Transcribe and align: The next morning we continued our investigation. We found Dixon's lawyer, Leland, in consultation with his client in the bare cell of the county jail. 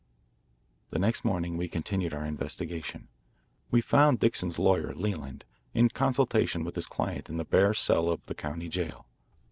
The 0.89 0.97
next 0.97 1.23
morning 1.23 1.57
we 1.57 1.67
continued 1.67 2.11
our 2.11 2.25
investigation. 2.25 3.07
We 3.69 3.81
found 3.81 4.19
Dixon's 4.19 4.57
lawyer, 4.57 4.95
Leland, 4.95 5.45
in 5.75 5.89
consultation 5.89 6.63
with 6.63 6.73
his 6.73 6.87
client 6.87 7.29
in 7.29 7.37
the 7.37 7.45
bare 7.45 7.75
cell 7.75 8.09
of 8.09 8.25
the 8.25 8.33
county 8.33 8.67
jail. 8.67 9.05